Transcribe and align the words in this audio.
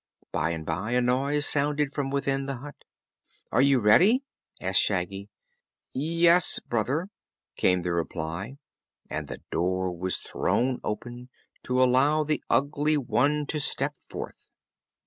By 0.31 0.49
and 0.49 0.65
by 0.65 0.93
a 0.93 0.99
noise 1.01 1.45
sounded 1.45 1.93
from 1.93 2.09
within 2.09 2.47
the 2.47 2.55
hut. 2.55 2.73
"Are 3.51 3.61
you 3.61 3.77
ready?" 3.77 4.23
asked 4.59 4.81
Shaggy. 4.81 5.29
"Yes, 5.93 6.57
Brother," 6.57 7.09
came 7.55 7.81
the 7.81 7.91
reply 7.93 8.57
and 9.11 9.27
the 9.27 9.43
door 9.51 9.95
was 9.95 10.17
thrown 10.17 10.81
open 10.83 11.29
to 11.65 11.83
allow 11.83 12.23
the 12.23 12.43
Ugly 12.49 12.97
One 12.97 13.45
to 13.45 13.59
step 13.59 13.93
forth. 14.09 14.47